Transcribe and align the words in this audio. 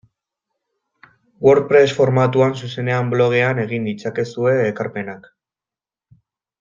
WordPress 1.47 1.93
formatuan 1.99 2.57
zuzenean 2.61 3.11
blogean 3.13 3.61
egin 3.67 3.87
ditzakezue 3.91 4.57
ekarpenak. 4.71 5.33